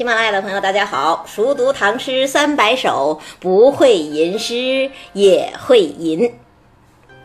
[0.00, 1.26] 喜马拉雅的朋友，大家好！
[1.28, 6.32] 熟读唐诗三百首，不会吟诗也会吟。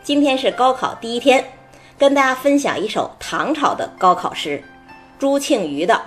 [0.02, 1.52] 今天是高考第一天，
[1.96, 4.62] 跟大家分享一首唐朝的高考诗，
[5.18, 5.94] 朱庆余的《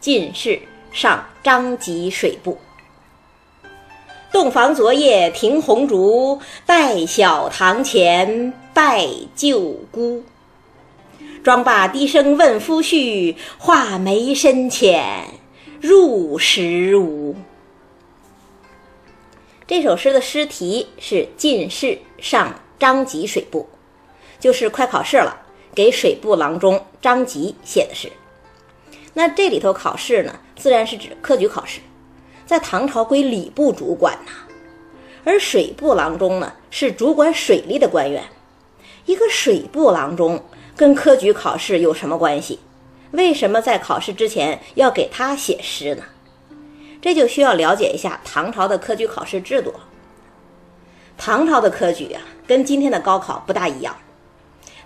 [0.00, 2.58] 进士上张籍水部》。
[4.32, 9.06] 洞房昨夜停红烛，待晓堂前拜
[9.36, 9.60] 舅
[9.92, 10.24] 姑。
[11.42, 15.26] 妆罢低声问夫婿，画眉深浅
[15.86, 17.36] 入时无。
[19.66, 23.68] 这首诗的诗题是《进士上张籍水部》，
[24.42, 25.42] 就是快考试了，
[25.74, 28.10] 给水部郎中张籍写的诗。
[29.12, 31.80] 那这里头考试呢，自然是指科举考试。
[32.46, 34.32] 在唐朝归礼部主管呐，
[35.22, 38.24] 而水部郎中呢是主管水利的官员。
[39.04, 40.42] 一个水部郎中
[40.74, 42.58] 跟科举考试有什么关系？
[43.14, 46.04] 为什么在考试之前要给他写诗呢？
[47.00, 49.72] 这就需要了解一下唐朝的科举考试制度。
[51.16, 53.96] 唐朝的科举啊，跟今天的高考不大一样，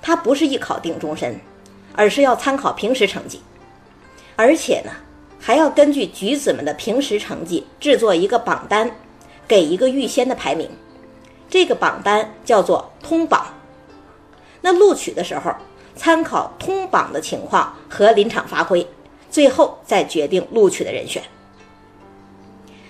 [0.00, 1.41] 它不是一考定终身，
[1.94, 3.42] 而是要参考平时成绩，
[4.36, 4.92] 而且呢。
[5.41, 8.91] 还要根据举子们的平时成绩制作一个榜单，
[9.47, 10.69] 给一个预先的排名。
[11.48, 13.47] 这个榜单叫做通榜。
[14.60, 15.55] 那录取的时候，
[15.98, 18.86] 参考通榜的情况和临场发挥，
[19.28, 21.22] 最后再决定录取的人选。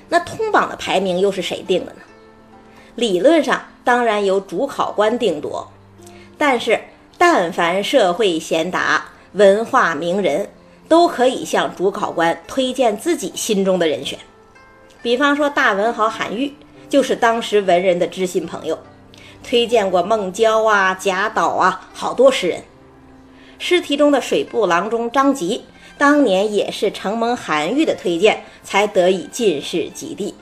[0.08, 2.00] 那通榜的排名又是谁定的呢？
[2.94, 5.66] 理论上当然由主考官定夺，
[6.36, 6.78] 但是
[7.16, 10.50] 但凡社会贤达、文化名人。
[10.88, 14.18] 都可以向主考官推荐自己心中的人选，
[15.02, 16.50] 比方说大文豪韩愈
[16.88, 18.78] 就是当时文人的知心朋友，
[19.44, 22.64] 推荐过孟郊啊、贾岛啊，好多诗人。
[23.58, 25.64] 诗题中的水部郎中张籍，
[25.98, 30.34] 当年也是承蒙韩愈的推荐，才得以进士及第，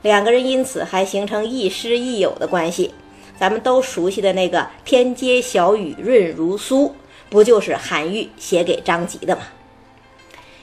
[0.00, 2.94] 两个人因此还形成亦师亦友的关系。
[3.38, 6.92] 咱们都熟悉的那个“天街小雨润如酥”，
[7.28, 9.42] 不就是韩愈写给张籍的吗？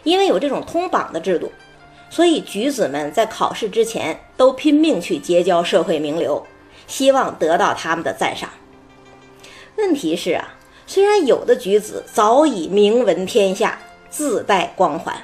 [0.04, 1.52] 因为有这种通榜的制度，
[2.10, 6.46] 所以举子们在考试之前都拼命去结交社会名流，
[6.88, 8.50] 希望得到他们的赞赏。
[9.78, 10.56] 问题是啊，
[10.90, 13.78] 虽然有的举子早已名闻天下，
[14.10, 15.16] 自带光环，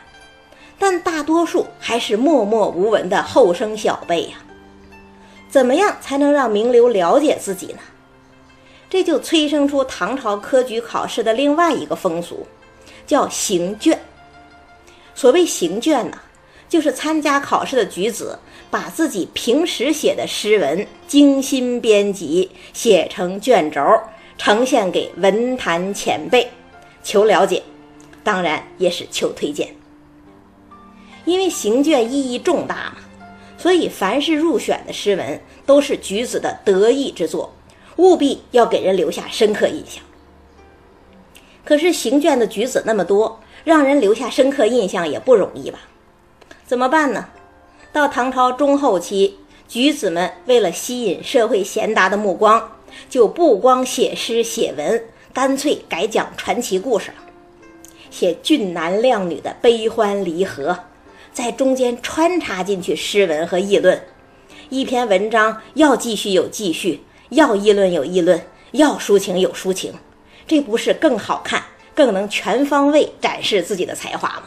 [0.77, 4.33] 但大多数还是默默无闻的后生小辈呀。
[5.49, 7.79] 怎么样才能让名流了解自己呢？
[8.91, 12.45] 这就催生出唐朝科举考试的另外一个风俗，
[13.07, 13.99] 叫行卷。
[15.15, 16.19] 所谓行卷呢，
[16.69, 18.37] 就是参加考试的举子
[18.69, 23.81] 把自己平时写的诗文精心编辑，写成卷轴，
[24.37, 26.49] 呈现给文坛前辈，
[27.03, 27.63] 求了解，
[28.23, 29.75] 当然也是求推荐。
[31.25, 32.97] 因为行卷意义重大嘛，
[33.57, 37.53] 所以凡是入选的诗文都是举子的得意之作，
[37.95, 40.03] 务必要给人留下深刻印象。
[41.63, 43.39] 可是行卷的举子那么多。
[43.63, 45.79] 让人留下深刻印象也不容易吧？
[46.67, 47.29] 怎么办呢？
[47.91, 52.74] 到唐朝中后期，举子们为了吸引社会贤达的目光，
[53.09, 57.17] 就不光写诗写文，干脆改讲传奇故事了，
[58.09, 60.77] 写俊男靓女的悲欢离合，
[61.33, 64.01] 在中间穿插进去诗文和议论。
[64.69, 68.41] 一篇文章要继续有继续，要议论有议论，
[68.71, 69.93] 要抒情有抒情，
[70.47, 71.63] 这不是更好看？
[71.93, 74.43] 更能全方位展示自己的才华吗？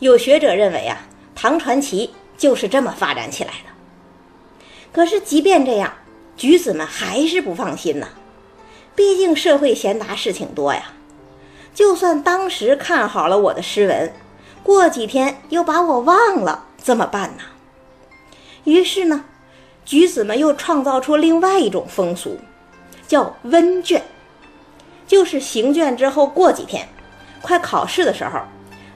[0.00, 3.70] 有学者认为啊，唐传奇就是这么发展起来的。
[4.92, 5.92] 可是即便这样，
[6.36, 8.08] 举子们还是不放心呐。
[8.96, 10.92] 毕竟社会闲杂事情多呀，
[11.74, 14.12] 就算当时看好了我的诗文，
[14.62, 17.42] 过几天又把我忘了，怎么办呢？
[18.64, 19.24] 于是呢，
[19.84, 22.38] 举子们又创造出另外一种风俗，
[23.08, 24.02] 叫温卷。
[25.06, 26.88] 就是行卷之后过几天，
[27.42, 28.40] 快考试的时候，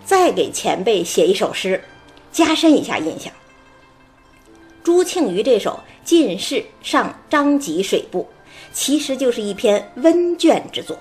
[0.05, 1.85] 再给前辈写一首诗，
[2.33, 3.31] 加深一下印象。
[4.89, 8.23] 朱庆余这首《进士上张籍水部》，
[8.73, 10.99] 其实就是一篇温卷之作。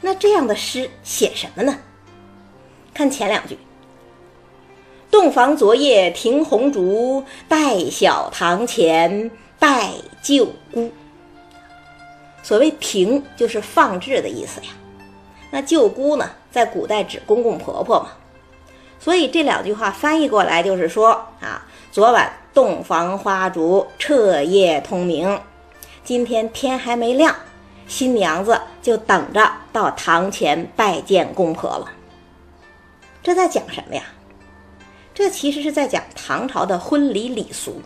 [0.00, 1.76] 那这样的诗写什么呢？
[2.94, 3.58] 看前两句
[5.10, 9.90] ：“洞房昨夜停红烛，待晓堂前拜
[10.22, 10.92] 舅姑。”
[12.40, 14.68] 所谓停，就是放置的意思呀。
[15.50, 18.12] 那舅姑呢，在古代指公公婆婆嘛。
[19.00, 25.40] 所以这两句话翻译过来就是说啊，昨晚洞房花烛，彻夜通明，
[26.02, 27.34] 今天天还没亮，
[27.86, 31.88] 新娘子就等着到堂前拜见公婆了。
[33.22, 34.02] 这在讲什么呀？
[35.14, 37.80] 这其实是在讲唐朝的婚礼礼俗。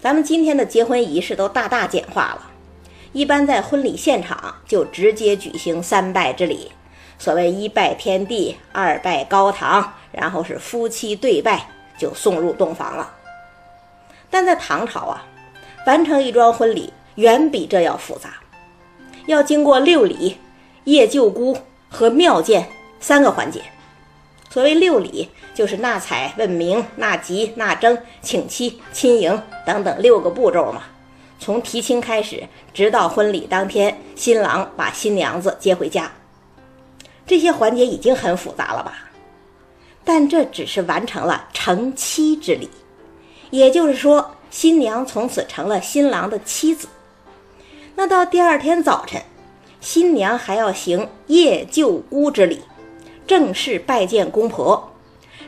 [0.00, 2.50] 咱们今天的结婚仪式都大大简化了，
[3.12, 6.70] 一般在婚礼现场就直接举行三拜之礼。
[7.18, 11.68] 所谓一拜天地，二拜高堂，然后是夫妻对拜，
[11.98, 13.10] 就送入洞房了。
[14.30, 15.24] 但在唐朝啊，
[15.86, 18.34] 完成一桩婚礼远比这要复杂，
[19.26, 20.36] 要经过六礼、
[20.84, 21.56] 谒舅姑
[21.88, 22.68] 和庙见
[23.00, 23.62] 三个环节。
[24.50, 30.82] 所谓六礼，就是纳采、问名、纳吉、纳征、请期、亲迎等等六个步骤嘛。
[31.38, 36.10] 从提亲开始，直到婚礼当天，新郎把新娘子接回家。
[37.26, 39.04] 这些环节已经很复杂了吧？
[40.02, 42.70] 但这只是完成了成妻之礼，
[43.50, 46.88] 也就是说，新娘从此成了新郎的妻子。
[47.94, 49.22] 那到第二天早晨，
[49.80, 52.60] 新娘还要行夜舅姑之礼，
[53.26, 54.92] 正式拜见公婆。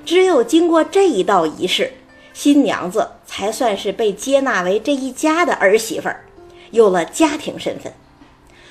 [0.04, 1.92] 只有经过这一道仪式，
[2.32, 6.24] 新娘子才算是被接纳为这一家的儿媳妇儿，
[6.70, 7.92] 有了家庭身份。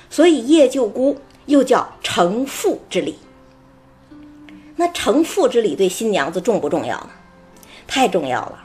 [0.08, 1.18] 所以夜舅姑。
[1.46, 3.18] 又叫成父之礼。
[4.76, 7.10] 那成父之礼对新娘子重不重要呢？
[7.88, 8.62] 太重要了，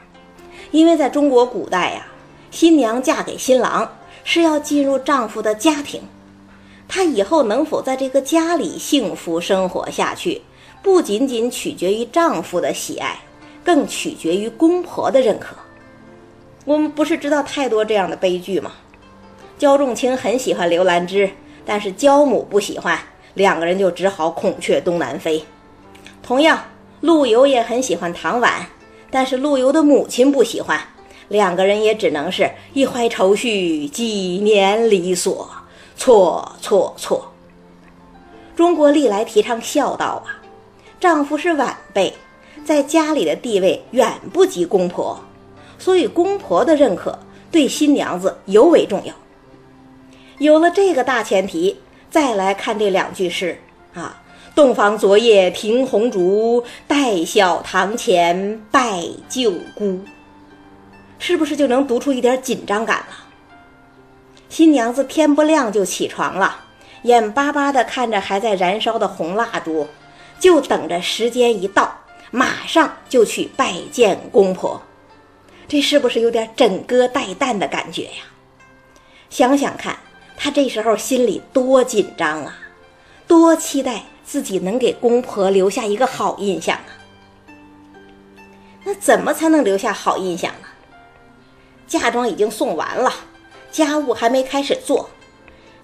[0.76, 2.06] 因为在中国古代呀，
[2.50, 3.90] 新娘嫁给新郎
[4.24, 6.02] 是要进入丈夫的家庭，
[6.86, 10.42] 她以后能否在这个家里幸福生活下去，
[10.82, 13.18] 不仅仅取决于丈夫的喜爱，
[13.64, 15.56] 更取决于公婆的认可。
[16.66, 18.72] 我们不是知道太多这样的悲剧吗？
[19.56, 21.30] 焦仲卿很喜欢刘兰芝。
[21.68, 22.96] 但是焦母不喜欢，
[23.32, 25.42] 两个人就只好孔雀东南飞。
[26.22, 26.62] 同样，
[27.00, 28.64] 陆游也很喜欢唐婉，
[29.10, 30.80] 但是陆游的母亲不喜欢，
[31.28, 35.48] 两个人也只能是一怀愁绪，几年离索，
[35.96, 37.32] 错错错。
[38.54, 40.40] 中国历来提倡孝道啊，
[40.98, 42.12] 丈夫是晚辈，
[42.64, 45.18] 在家里的地位远不及公婆，
[45.78, 47.18] 所以公婆的认可
[47.50, 49.14] 对新娘子尤为重要。
[50.38, 51.76] 有了这个大前提，
[52.10, 53.58] 再来看这两句诗
[53.94, 54.22] 啊
[54.56, 60.00] ：“洞房昨夜停红烛，待晓堂前拜舅姑。”
[61.20, 63.26] 是不是就能读出一点紧张感了？
[64.48, 66.64] 新娘子天不亮就起床了，
[67.02, 69.86] 眼巴巴地看着还在燃烧的红蜡烛，
[70.40, 71.94] 就等着时间一到，
[72.30, 74.80] 马上就去拜见公婆。
[75.68, 78.24] 这是不是有点枕戈待旦的感觉呀？
[79.28, 79.94] 想想看。
[80.38, 82.58] 他这时候心里多紧张啊，
[83.26, 86.90] 多期待自己能给公婆留下一个好印象啊！
[88.84, 90.66] 那怎么才能留下好印象呢？
[91.86, 93.12] 嫁妆已经送完了，
[93.70, 95.08] 家务还没开始做，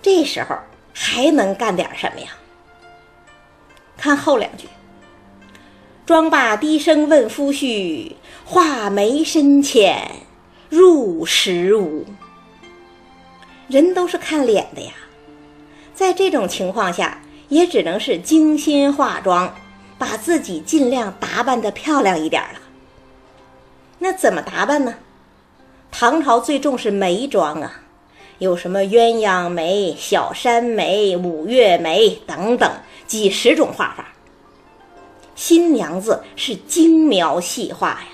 [0.02, 0.56] 这时候
[0.92, 2.30] 还能干点什么呀？
[3.96, 4.66] 看后两句
[6.04, 10.10] ：“妆罢低声问夫婿，画眉深浅
[10.68, 12.04] 入时无。”
[13.70, 14.92] 人都是看脸的呀，
[15.94, 17.21] 在这种情况下，
[17.52, 19.54] 也只能是精心化妆，
[19.98, 22.58] 把自己尽量打扮的漂亮一点了。
[23.98, 24.94] 那怎么打扮呢？
[25.90, 27.82] 唐朝最重视眉妆啊，
[28.38, 32.72] 有什么鸳鸯眉、小山眉、五月眉等等
[33.06, 34.06] 几十种画法。
[35.34, 38.08] 新娘子是精描细画呀，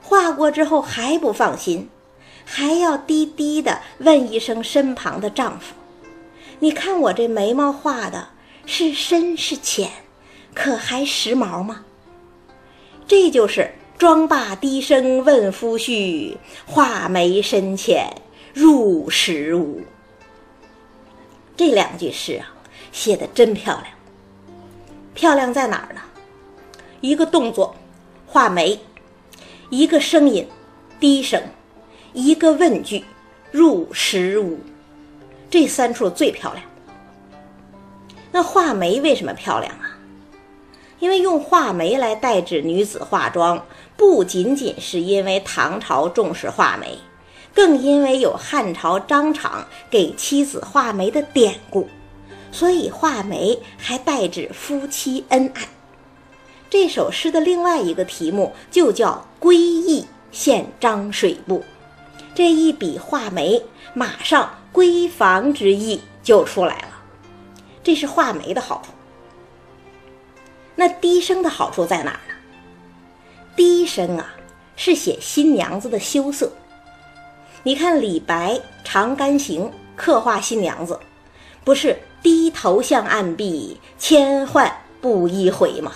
[0.00, 1.86] 画过之后还不放心。
[2.46, 5.74] 还要低低的问一声身旁的丈夫
[6.62, 8.28] ：“你看我这眉毛画的
[8.66, 9.90] 是深是浅，
[10.54, 11.84] 可还时髦吗？”
[13.04, 18.14] 这就是“妆罢低声问夫婿，画眉深浅
[18.54, 19.80] 入时无”。
[21.56, 22.54] 这两句诗啊，
[22.92, 23.86] 写的真漂亮。
[25.14, 26.00] 漂亮在哪儿呢？
[27.00, 27.74] 一个动作，
[28.24, 28.78] 画眉；
[29.68, 30.46] 一个声音，
[31.00, 31.42] 低声。
[32.12, 33.04] 一个问句，
[33.50, 34.60] 入时无，
[35.52, 36.64] 这三处最漂亮。
[38.32, 39.98] 那画眉为什么漂亮啊？
[40.98, 43.62] 因为用画眉来代指女子化妆，
[43.94, 46.96] 不仅仅是因为唐朝重视画眉，
[47.54, 51.86] 更因为有汉朝张敞给妻子画眉的典故，
[52.50, 55.68] 所以画眉还代指夫妻恩爱。
[56.70, 61.58] 这首诗的另外一个题目就叫《归意献张水部》。
[62.34, 66.88] 这一笔画眉，马上闺房之意就出来了。
[67.82, 68.92] 这是画眉的好处。
[70.74, 72.34] 那低声的好处在哪儿呢？
[73.54, 74.34] 低声啊，
[74.76, 76.50] 是写新娘子的羞涩。
[77.62, 80.98] 你看李白《长干行》刻画新娘子，
[81.62, 85.92] 不是低头向岸壁，千唤不一回吗？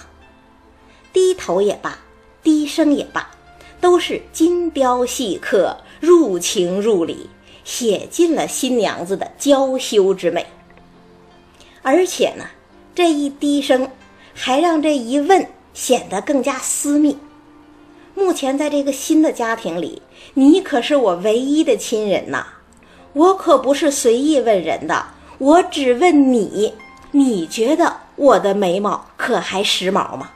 [1.12, 1.98] 低头也罢，
[2.42, 3.30] 低声也罢，
[3.80, 7.30] 都是精雕细刻、入情入理，
[7.66, 10.46] 写尽了新娘子的娇羞之美。
[11.82, 12.44] 而且呢，
[12.94, 13.90] 这一低声，
[14.32, 17.18] 还让这一问显得更加私密。
[18.14, 20.00] 目前在这个新的家庭里，
[20.34, 22.46] 你可是我唯一的亲人呐，
[23.12, 25.08] 我可不是随意问人的，
[25.38, 26.72] 我只问你，
[27.10, 30.30] 你觉得我的眉毛可还时髦吗？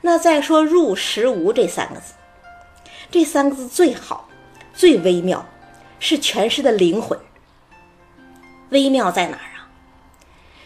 [0.00, 2.14] 那再说“入时无”这三个字，
[3.10, 4.29] 这三个字最好，
[4.74, 5.44] 最微妙，
[5.98, 7.18] 是全诗的灵魂。
[8.70, 9.68] 微妙在哪儿啊？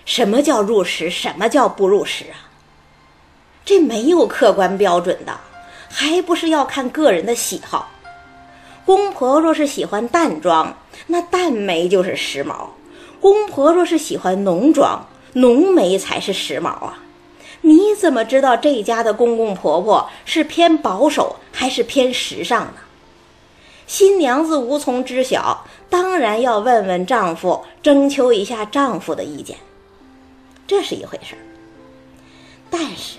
[0.04, 1.08] 什么叫入时？
[1.08, 2.52] 什么叫不入时啊？
[3.64, 5.40] 这没有客观标准的，
[5.88, 7.90] 还不是要看个人的喜好。
[8.84, 12.68] 公婆若是喜欢淡妆，那淡眉就是时髦；
[13.20, 16.99] 公婆若是喜欢浓妆，浓眉才是时髦啊！
[17.62, 22.75] 你怎么知道这家的公公婆婆是偏保守还是偏时尚呢？
[23.86, 29.56] 新娘子无从知晓，当然要问问丈夫，征求一下丈夫的意见，
[30.66, 31.42] 这是一回事儿。
[32.70, 33.18] 但是。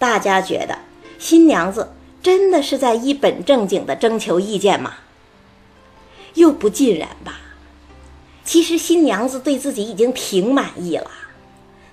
[0.00, 0.78] 大家觉得
[1.18, 4.94] 新娘子真的是在一本正经的征求意见吗？
[6.34, 7.40] 又不尽然吧。
[8.44, 11.10] 其实新娘子对自己已经挺满意了，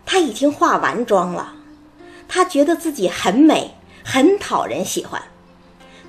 [0.06, 1.56] 她已经化完妆了，
[2.28, 5.20] 她觉得自己很美，很讨人喜欢。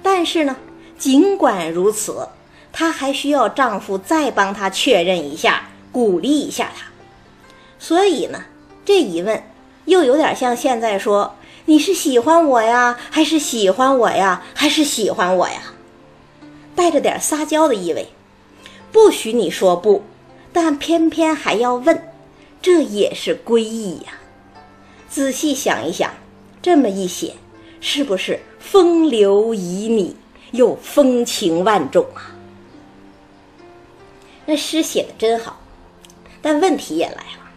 [0.02, 0.54] 但是呢，
[0.98, 2.28] 尽管如此，
[2.72, 6.86] 她还需要丈夫再帮她确认一下，鼓励一下她。
[7.78, 8.44] 所以呢，
[8.84, 9.42] 这一问
[9.84, 11.34] 又有点像现在说。
[11.68, 15.74] 你是喜欢我呀，还是喜欢我呀，还是喜欢我呀？
[16.76, 18.06] 带着点撒娇的意味，
[18.92, 20.04] 不许你说不，
[20.52, 22.00] 但偏偏还要问，
[22.62, 24.12] 这也是闺意呀。
[25.08, 26.08] 仔细想一想，
[26.62, 27.34] 这么一写，
[27.80, 30.12] 是不是风流旖旎
[30.52, 32.34] 又风情万种啊？
[34.44, 35.58] 那诗写的真好，
[36.40, 37.50] 但问题也来了。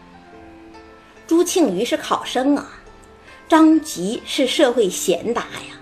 [1.27, 2.75] 朱庆余是考生啊。
[3.47, 5.75] 张籍是社会贤达呀，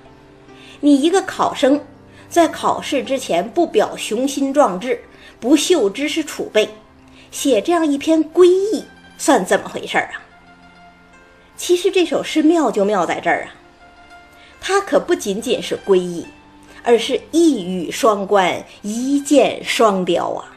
[0.79, 1.81] 你一个考生，
[2.29, 5.03] 在考试之前不表雄心壮志，
[5.37, 6.69] 不秀知识储备，
[7.29, 8.85] 写这样一篇归意，
[9.17, 10.23] 算怎么回事啊？
[11.57, 13.51] 其实这首诗妙就妙在这儿啊，
[14.61, 16.25] 它可不仅仅是归意，
[16.87, 20.55] 而是一语双关，一箭双雕啊。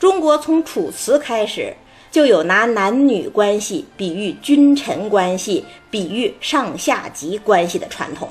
[0.00, 1.76] 中国从楚辞开始。
[2.10, 8.28] 就有拿男女关系比喻君臣关系、比喻上下级关系的传统。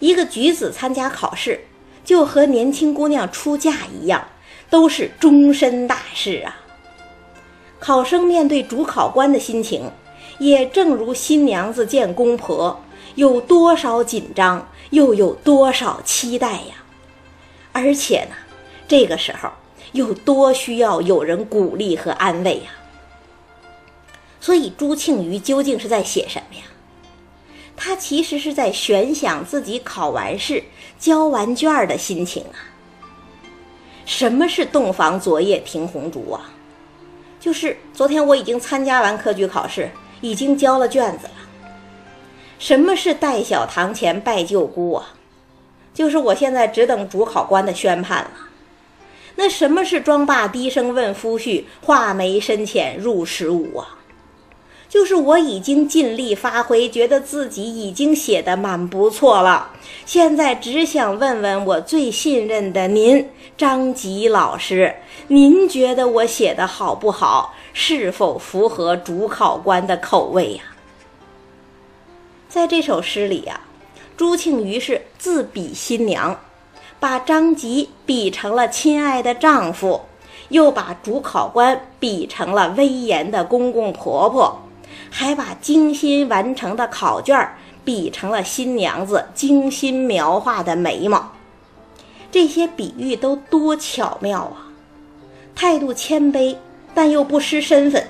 [0.00, 1.60] 一个举子参加考试，
[2.04, 4.26] 就和年轻姑娘出嫁一样，
[4.68, 6.56] 都是终身大事啊。
[7.78, 9.88] 考生面对主考官的心情，
[10.40, 12.82] 也正如新娘子见公婆，
[13.14, 16.84] 有多少紧张，又有多少期待呀。
[17.72, 18.36] 而且呢，
[18.86, 19.50] 这个时候。
[19.92, 22.70] 有多需要有人鼓励和安慰呀？
[24.40, 26.64] 所以朱庆余究竟是在写什么呀？
[27.76, 30.62] 他其实是在悬想自己考完试、
[30.98, 32.58] 交完卷的心情啊。
[34.04, 36.50] 什么是洞房昨夜听红烛啊？
[37.40, 39.90] 就是昨天我已经参加完科举考试，
[40.20, 41.35] 已经交了卷子了。
[42.58, 45.14] 什么是戴小堂前拜舅姑啊？
[45.92, 48.30] 就是我现在只等主考官的宣判了。
[49.36, 53.88] 那什么是妆罢低声问夫婿，画眉深浅入时无啊？
[54.88, 59.72] 就是我已经尽力发挥，觉得自己已经写的蛮不错了，
[60.06, 64.94] 现在只想问问我最信任的您，张吉老师，
[65.28, 67.54] 您觉得我写的好不好？
[67.74, 70.62] 是否符合主考官的口味呀？
[72.56, 73.60] 在这首诗里呀，
[74.16, 76.40] 朱庆余是自比新娘。
[76.98, 80.00] 把张吉比成了亲爱的丈夫，
[80.48, 84.58] 又把主考官比成了威严的公公婆婆，
[85.10, 87.46] 还把精心完成的考卷
[87.84, 91.32] 比成了新娘子精心描画的眉毛。
[92.32, 94.72] 这些比喻都多巧妙啊！
[95.54, 96.56] 态度谦卑，
[96.94, 98.06] 但又不失身份。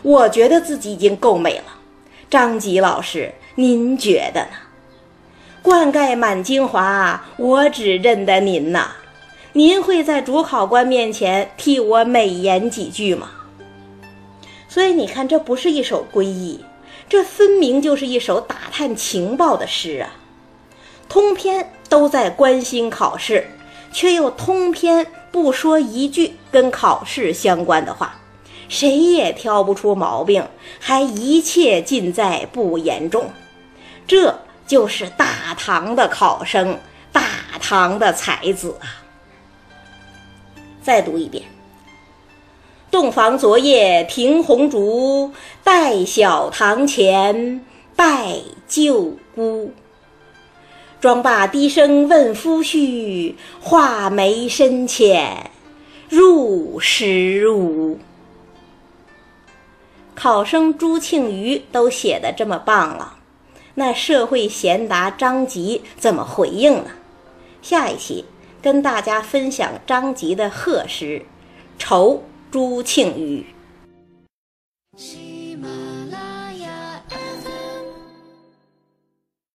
[0.00, 1.64] 我觉得自己已经够美了，
[2.30, 4.56] 张吉老师，您觉得呢？
[5.62, 8.92] 灌溉满京华，我只认得您呐。
[9.52, 13.30] 您会在主考官面前替我美言几句吗？
[14.68, 16.64] 所以你看，这不是一首归意，
[17.08, 20.10] 这分明就是一首打探情报的诗啊！
[21.08, 23.46] 通篇都在关心考试，
[23.92, 28.16] 却又通篇不说一句跟考试相关的话，
[28.68, 30.44] 谁也挑不出毛病，
[30.80, 33.30] 还一切尽在不言中。
[34.06, 34.38] 这。
[34.66, 36.78] 就是大唐的考生，
[37.12, 37.22] 大
[37.60, 39.04] 唐的才子啊！
[40.82, 41.44] 再读一遍
[42.90, 45.30] ：“洞房昨夜停红烛，
[45.62, 47.62] 待晓堂前
[47.94, 49.74] 拜舅姑。
[50.98, 55.50] 妆罢低声问夫婿，画眉深浅
[56.08, 57.98] 入时无。”
[60.16, 63.18] 考生朱庆余都写的这么棒了，
[63.74, 66.90] 那社会贤达张籍怎么回应呢？
[67.60, 68.24] 下一期
[68.62, 71.20] 跟大家分享张籍的贺诗
[71.78, 73.44] 《酬朱庆余》。